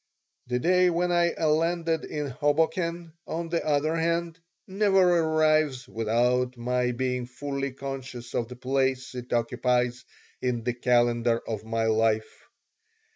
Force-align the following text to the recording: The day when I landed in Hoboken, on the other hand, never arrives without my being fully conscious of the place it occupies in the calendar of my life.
The 0.47 0.57
day 0.57 0.89
when 0.89 1.11
I 1.11 1.35
landed 1.35 2.05
in 2.05 2.25
Hoboken, 2.31 3.13
on 3.27 3.49
the 3.49 3.63
other 3.63 3.95
hand, 3.97 4.39
never 4.65 4.99
arrives 5.19 5.87
without 5.87 6.57
my 6.57 6.91
being 6.91 7.27
fully 7.27 7.71
conscious 7.73 8.33
of 8.33 8.47
the 8.47 8.55
place 8.55 9.13
it 9.13 9.31
occupies 9.31 10.03
in 10.41 10.63
the 10.63 10.73
calendar 10.73 11.39
of 11.47 11.63
my 11.65 11.83
life. 11.85 12.47